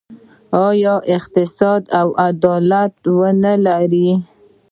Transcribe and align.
آیا 0.67 0.93
چې 1.03 1.07
اقتصاد 1.17 1.81
او 1.99 2.07
عدالت 2.27 2.93
ونلري؟ 3.17 4.09